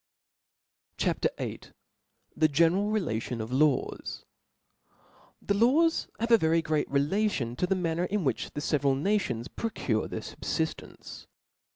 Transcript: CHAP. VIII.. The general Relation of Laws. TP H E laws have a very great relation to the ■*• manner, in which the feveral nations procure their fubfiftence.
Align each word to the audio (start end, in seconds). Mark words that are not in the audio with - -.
CHAP. 0.97 1.25
VIII.. 1.37 1.59
The 2.35 2.47
general 2.47 2.89
Relation 2.89 3.39
of 3.39 3.51
Laws. 3.53 4.25
TP 5.45 5.51
H 5.55 5.55
E 5.55 5.59
laws 5.59 6.07
have 6.19 6.31
a 6.31 6.39
very 6.39 6.63
great 6.63 6.89
relation 6.89 7.55
to 7.57 7.67
the 7.67 7.75
■*• 7.75 7.79
manner, 7.79 8.05
in 8.05 8.23
which 8.23 8.49
the 8.55 8.61
feveral 8.61 8.99
nations 8.99 9.47
procure 9.47 10.07
their 10.07 10.21
fubfiftence. 10.21 11.27